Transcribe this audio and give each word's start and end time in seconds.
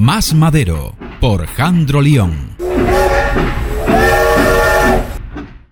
Más 0.00 0.32
Madero 0.32 0.94
por 1.20 1.46
Jandro 1.46 2.00
León. 2.00 2.56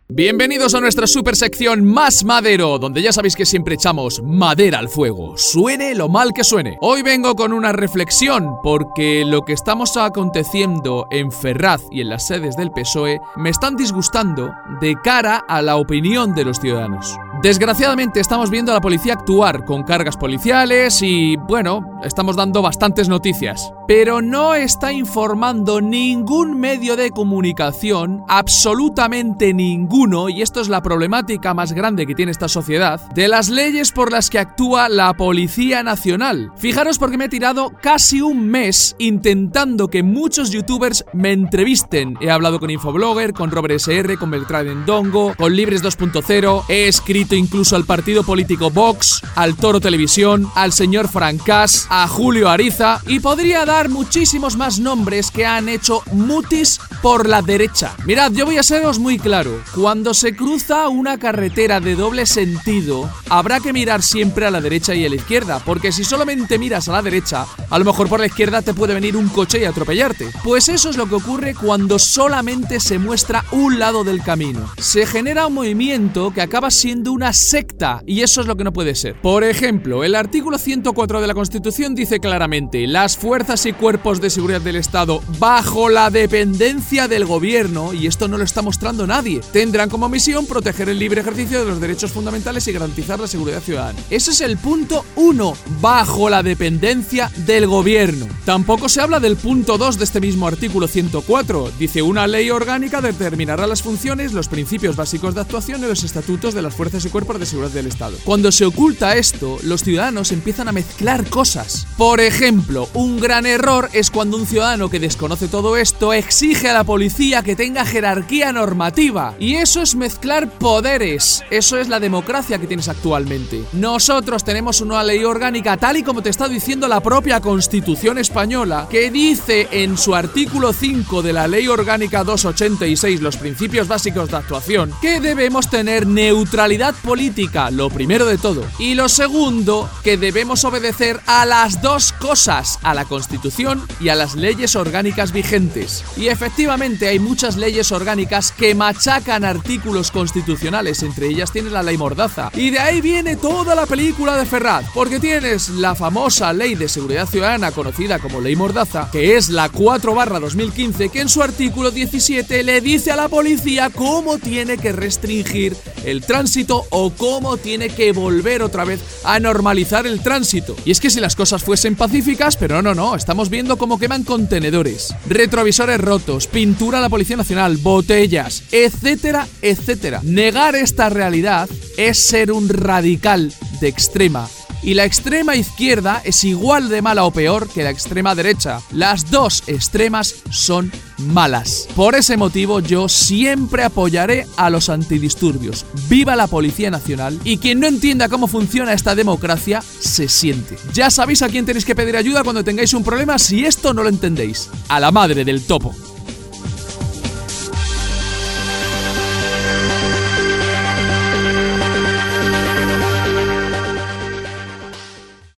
Bienvenidos 0.06 0.74
a 0.74 0.80
nuestra 0.80 1.06
super 1.06 1.34
sección 1.34 1.82
Más 1.82 2.24
Madero, 2.24 2.78
donde 2.78 3.00
ya 3.00 3.10
sabéis 3.10 3.36
que 3.36 3.46
siempre 3.46 3.76
echamos 3.76 4.20
madera 4.22 4.80
al 4.80 4.90
fuego, 4.90 5.38
suene 5.38 5.94
lo 5.94 6.10
mal 6.10 6.34
que 6.34 6.44
suene. 6.44 6.76
Hoy 6.82 7.00
vengo 7.00 7.36
con 7.36 7.54
una 7.54 7.72
reflexión, 7.72 8.56
porque 8.62 9.24
lo 9.24 9.46
que 9.46 9.54
estamos 9.54 9.96
aconteciendo 9.96 11.06
en 11.10 11.32
Ferraz 11.32 11.80
y 11.90 12.02
en 12.02 12.10
las 12.10 12.26
sedes 12.26 12.54
del 12.54 12.70
PSOE 12.70 13.20
me 13.36 13.48
están 13.48 13.76
disgustando 13.76 14.52
de 14.82 14.94
cara 15.02 15.42
a 15.48 15.62
la 15.62 15.76
opinión 15.76 16.34
de 16.34 16.44
los 16.44 16.60
ciudadanos. 16.60 17.16
Desgraciadamente 17.40 18.18
estamos 18.18 18.50
viendo 18.50 18.72
a 18.72 18.74
la 18.74 18.80
policía 18.80 19.12
actuar 19.12 19.64
con 19.64 19.84
cargas 19.84 20.16
policiales 20.16 21.02
y, 21.02 21.36
bueno, 21.36 22.00
estamos 22.02 22.34
dando 22.34 22.62
bastantes 22.62 23.08
noticias. 23.08 23.72
Pero 23.86 24.20
no 24.20 24.54
está 24.54 24.92
informando 24.92 25.80
ningún 25.80 26.58
medio 26.58 26.96
de 26.96 27.10
comunicación, 27.10 28.24
absolutamente 28.28 29.54
ninguno, 29.54 30.28
y 30.28 30.42
esto 30.42 30.60
es 30.60 30.68
la 30.68 30.82
problemática 30.82 31.54
más 31.54 31.72
grande 31.72 32.06
que 32.06 32.16
tiene 32.16 32.32
esta 32.32 32.48
sociedad, 32.48 33.00
de 33.14 33.28
las 33.28 33.48
leyes 33.48 33.92
por 33.92 34.10
las 34.10 34.30
que 34.30 34.40
actúa 34.40 34.88
la 34.88 35.14
Policía 35.14 35.84
Nacional. 35.84 36.50
Fijaros 36.56 36.98
porque 36.98 37.18
me 37.18 37.26
he 37.26 37.30
tirado 37.30 37.70
casi 37.80 38.20
un 38.20 38.48
mes 38.48 38.96
intentando 38.98 39.88
que 39.88 40.02
muchos 40.02 40.50
youtubers 40.50 41.04
me 41.12 41.30
entrevisten. 41.30 42.18
He 42.20 42.30
hablado 42.30 42.58
con 42.58 42.70
Infoblogger, 42.70 43.32
con 43.32 43.52
Robert 43.52 43.76
SR, 43.76 44.18
con 44.18 44.32
Beltrán 44.32 44.84
Dongo, 44.84 45.34
con 45.36 45.54
Libres 45.54 45.84
2.0, 45.84 46.64
he 46.68 46.88
escrito 46.88 47.27
incluso 47.36 47.76
al 47.76 47.84
partido 47.84 48.22
político 48.22 48.70
Vox, 48.70 49.22
al 49.34 49.56
Toro 49.56 49.80
Televisión, 49.80 50.50
al 50.54 50.72
señor 50.72 51.08
Francás, 51.08 51.86
a 51.90 52.06
Julio 52.08 52.48
Ariza 52.48 53.00
y 53.06 53.20
podría 53.20 53.64
dar 53.64 53.88
muchísimos 53.88 54.56
más 54.56 54.78
nombres 54.78 55.30
que 55.30 55.46
han 55.46 55.68
hecho 55.68 56.02
mutis 56.12 56.80
por 57.02 57.28
la 57.28 57.42
derecha. 57.42 57.94
Mirad, 58.04 58.32
yo 58.32 58.46
voy 58.46 58.58
a 58.58 58.62
seros 58.62 58.98
muy 58.98 59.18
claro. 59.18 59.62
Cuando 59.74 60.14
se 60.14 60.34
cruza 60.34 60.88
una 60.88 61.18
carretera 61.18 61.80
de 61.80 61.94
doble 61.94 62.26
sentido, 62.26 63.10
habrá 63.28 63.60
que 63.60 63.72
mirar 63.72 64.02
siempre 64.02 64.46
a 64.46 64.50
la 64.50 64.60
derecha 64.60 64.94
y 64.94 65.04
a 65.04 65.08
la 65.08 65.16
izquierda, 65.16 65.60
porque 65.64 65.92
si 65.92 66.04
solamente 66.04 66.58
miras 66.58 66.88
a 66.88 66.92
la 66.92 67.02
derecha, 67.02 67.46
a 67.70 67.78
lo 67.78 67.84
mejor 67.84 68.08
por 68.08 68.20
la 68.20 68.26
izquierda 68.26 68.62
te 68.62 68.74
puede 68.74 68.94
venir 68.94 69.16
un 69.16 69.28
coche 69.28 69.60
y 69.60 69.64
atropellarte. 69.64 70.30
Pues 70.42 70.68
eso 70.68 70.90
es 70.90 70.96
lo 70.96 71.08
que 71.08 71.16
ocurre 71.16 71.54
cuando 71.54 71.98
solamente 71.98 72.80
se 72.80 72.98
muestra 72.98 73.44
un 73.52 73.78
lado 73.78 74.04
del 74.04 74.22
camino. 74.22 74.68
Se 74.78 75.06
genera 75.06 75.46
un 75.46 75.54
movimiento 75.54 76.32
que 76.32 76.42
acaba 76.42 76.70
siendo 76.70 77.12
una 77.18 77.32
secta 77.32 78.00
y 78.06 78.20
eso 78.20 78.40
es 78.40 78.46
lo 78.46 78.56
que 78.56 78.62
no 78.62 78.72
puede 78.72 78.94
ser. 78.94 79.20
Por 79.20 79.42
ejemplo, 79.42 80.04
el 80.04 80.14
artículo 80.14 80.56
104 80.56 81.20
de 81.20 81.26
la 81.26 81.34
Constitución 81.34 81.96
dice 81.96 82.20
claramente, 82.20 82.86
las 82.86 83.16
fuerzas 83.16 83.66
y 83.66 83.72
cuerpos 83.72 84.20
de 84.20 84.30
seguridad 84.30 84.60
del 84.60 84.76
Estado 84.76 85.20
bajo 85.40 85.88
la 85.88 86.10
dependencia 86.10 87.08
del 87.08 87.24
gobierno, 87.24 87.92
y 87.92 88.06
esto 88.06 88.28
no 88.28 88.38
lo 88.38 88.44
está 88.44 88.62
mostrando 88.62 89.04
nadie, 89.04 89.40
tendrán 89.52 89.90
como 89.90 90.08
misión 90.08 90.46
proteger 90.46 90.90
el 90.90 91.00
libre 91.00 91.22
ejercicio 91.22 91.58
de 91.58 91.64
los 91.64 91.80
derechos 91.80 92.12
fundamentales 92.12 92.68
y 92.68 92.72
garantizar 92.72 93.18
la 93.18 93.26
seguridad 93.26 93.62
ciudadana. 93.62 93.98
Ese 94.10 94.30
es 94.30 94.40
el 94.40 94.56
punto 94.56 95.04
1, 95.16 95.56
bajo 95.80 96.30
la 96.30 96.44
dependencia 96.44 97.32
del 97.46 97.66
gobierno. 97.66 98.28
Tampoco 98.44 98.88
se 98.88 99.00
habla 99.00 99.18
del 99.18 99.36
punto 99.36 99.76
2 99.76 99.98
de 99.98 100.04
este 100.04 100.20
mismo 100.20 100.46
artículo 100.46 100.86
104. 100.86 101.72
Dice, 101.80 102.00
una 102.00 102.28
ley 102.28 102.50
orgánica 102.50 103.00
determinará 103.00 103.66
las 103.66 103.82
funciones, 103.82 104.32
los 104.32 104.46
principios 104.46 104.94
básicos 104.94 105.34
de 105.34 105.40
actuación 105.40 105.82
y 105.82 105.88
los 105.88 106.04
estatutos 106.04 106.54
de 106.54 106.62
las 106.62 106.76
fuerzas 106.76 107.07
y 107.08 107.10
cuerpos 107.10 107.40
de 107.40 107.46
seguridad 107.46 107.72
del 107.72 107.88
Estado. 107.88 108.16
Cuando 108.24 108.52
se 108.52 108.64
oculta 108.64 109.16
esto, 109.16 109.58
los 109.62 109.82
ciudadanos 109.82 110.32
empiezan 110.32 110.68
a 110.68 110.72
mezclar 110.72 111.28
cosas. 111.28 111.86
Por 111.96 112.20
ejemplo, 112.20 112.88
un 112.94 113.18
gran 113.18 113.46
error 113.46 113.88
es 113.92 114.10
cuando 114.10 114.36
un 114.36 114.46
ciudadano 114.46 114.88
que 114.88 115.00
desconoce 115.00 115.48
todo 115.48 115.76
esto 115.76 116.12
exige 116.12 116.68
a 116.68 116.74
la 116.74 116.84
policía 116.84 117.42
que 117.42 117.56
tenga 117.56 117.84
jerarquía 117.84 118.52
normativa. 118.52 119.34
Y 119.38 119.56
eso 119.56 119.82
es 119.82 119.96
mezclar 119.96 120.50
poderes. 120.58 121.42
Eso 121.50 121.78
es 121.78 121.88
la 121.88 122.00
democracia 122.00 122.58
que 122.58 122.66
tienes 122.66 122.88
actualmente. 122.88 123.64
Nosotros 123.72 124.44
tenemos 124.44 124.80
una 124.80 125.02
ley 125.02 125.24
orgánica 125.24 125.76
tal 125.76 125.96
y 125.96 126.02
como 126.02 126.22
te 126.22 126.30
está 126.30 126.48
diciendo 126.48 126.86
la 126.86 127.00
propia 127.00 127.40
Constitución 127.40 128.18
española, 128.18 128.86
que 128.90 129.10
dice 129.10 129.68
en 129.70 129.96
su 129.96 130.14
artículo 130.14 130.72
5 130.72 131.22
de 131.22 131.32
la 131.32 131.48
Ley 131.48 131.68
Orgánica 131.68 132.24
286, 132.24 133.20
los 133.20 133.36
principios 133.36 133.88
básicos 133.88 134.30
de 134.30 134.36
actuación, 134.36 134.92
que 135.00 135.20
debemos 135.20 135.70
tener 135.70 136.06
neutralidad 136.06 136.94
política, 136.98 137.70
lo 137.70 137.90
primero 137.90 138.26
de 138.26 138.38
todo. 138.38 138.64
Y 138.78 138.94
lo 138.94 139.08
segundo, 139.08 139.88
que 140.04 140.16
debemos 140.16 140.64
obedecer 140.64 141.20
a 141.26 141.46
las 141.46 141.82
dos 141.82 142.12
cosas, 142.12 142.78
a 142.82 142.94
la 142.94 143.04
Constitución 143.04 143.86
y 144.00 144.08
a 144.08 144.14
las 144.14 144.34
leyes 144.34 144.76
orgánicas 144.76 145.32
vigentes. 145.32 146.04
Y 146.16 146.28
efectivamente 146.28 147.08
hay 147.08 147.18
muchas 147.18 147.56
leyes 147.56 147.92
orgánicas 147.92 148.52
que 148.52 148.74
machacan 148.74 149.44
artículos 149.44 150.10
constitucionales, 150.10 151.02
entre 151.02 151.28
ellas 151.28 151.52
tiene 151.52 151.70
la 151.70 151.82
ley 151.82 151.96
Mordaza. 151.96 152.50
Y 152.54 152.70
de 152.70 152.78
ahí 152.78 153.00
viene 153.00 153.36
toda 153.36 153.74
la 153.74 153.86
película 153.86 154.36
de 154.36 154.46
Ferrat, 154.46 154.84
porque 154.94 155.20
tienes 155.20 155.68
la 155.70 155.94
famosa 155.94 156.52
ley 156.52 156.74
de 156.74 156.88
seguridad 156.88 157.26
ciudadana 157.26 157.72
conocida 157.72 158.18
como 158.18 158.40
ley 158.40 158.56
Mordaza, 158.56 159.08
que 159.10 159.36
es 159.36 159.48
la 159.48 159.68
4 159.68 160.14
barra 160.14 160.40
2015, 160.40 161.08
que 161.08 161.20
en 161.20 161.28
su 161.28 161.42
artículo 161.42 161.90
17 161.90 162.62
le 162.62 162.80
dice 162.80 163.12
a 163.12 163.16
la 163.16 163.28
policía 163.28 163.90
cómo 163.90 164.38
tiene 164.38 164.78
que 164.78 164.92
restringir 164.92 165.76
el 166.04 166.24
tránsito 166.24 166.86
o 166.90 167.10
cómo 167.10 167.56
tiene 167.56 167.88
que 167.88 168.12
volver 168.12 168.62
otra 168.62 168.84
vez 168.84 169.00
a 169.24 169.40
normalizar 169.40 170.06
el 170.06 170.20
tránsito. 170.20 170.76
Y 170.84 170.90
es 170.90 171.00
que 171.00 171.10
si 171.10 171.20
las 171.20 171.36
cosas 171.36 171.62
fuesen 171.62 171.96
pacíficas, 171.96 172.56
pero 172.56 172.82
no, 172.82 172.94
no, 172.94 173.14
estamos 173.14 173.50
viendo 173.50 173.76
cómo 173.76 173.98
queman 173.98 174.24
contenedores, 174.24 175.14
retrovisores 175.26 176.00
rotos, 176.00 176.46
pintura 176.46 176.98
a 176.98 177.02
la 177.02 177.08
Policía 177.08 177.36
Nacional, 177.36 177.76
botellas, 177.76 178.64
etcétera, 178.72 179.46
etcétera. 179.62 180.20
Negar 180.22 180.74
esta 180.76 181.08
realidad 181.08 181.68
es 181.96 182.18
ser 182.18 182.52
un 182.52 182.68
radical 182.68 183.52
de 183.80 183.88
extrema 183.88 184.48
y 184.82 184.94
la 184.94 185.04
extrema 185.04 185.56
izquierda 185.56 186.22
es 186.24 186.44
igual 186.44 186.88
de 186.88 187.02
mala 187.02 187.24
o 187.24 187.32
peor 187.32 187.68
que 187.68 187.82
la 187.82 187.90
extrema 187.90 188.34
derecha. 188.34 188.80
Las 188.92 189.30
dos 189.30 189.64
extremas 189.66 190.36
son 190.50 190.92
malas. 191.18 191.88
Por 191.94 192.14
ese 192.14 192.36
motivo 192.36 192.80
yo 192.80 193.08
siempre 193.08 193.84
apoyaré 193.84 194.46
a 194.56 194.70
los 194.70 194.88
antidisturbios. 194.88 195.84
Viva 196.08 196.36
la 196.36 196.46
Policía 196.46 196.90
Nacional 196.90 197.38
y 197.44 197.58
quien 197.58 197.80
no 197.80 197.86
entienda 197.86 198.28
cómo 198.28 198.46
funciona 198.46 198.92
esta 198.92 199.14
democracia 199.14 199.82
se 199.82 200.28
siente. 200.28 200.76
Ya 200.92 201.10
sabéis 201.10 201.42
a 201.42 201.48
quién 201.48 201.66
tenéis 201.66 201.84
que 201.84 201.94
pedir 201.94 202.16
ayuda 202.16 202.44
cuando 202.44 202.64
tengáis 202.64 202.94
un 202.94 203.04
problema 203.04 203.38
si 203.38 203.64
esto 203.64 203.94
no 203.94 204.02
lo 204.02 204.08
entendéis. 204.08 204.70
A 204.88 205.00
la 205.00 205.10
madre 205.10 205.44
del 205.44 205.62
topo. 205.62 205.94